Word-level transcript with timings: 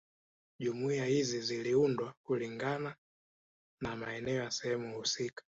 Jumuiya 0.59 1.05
hizi 1.05 1.41
ziliundwa 1.41 2.13
kulingana 2.25 2.95
na 3.81 3.95
maeneo 3.95 4.43
ya 4.43 4.51
sehemu 4.51 4.97
husika 4.97 5.39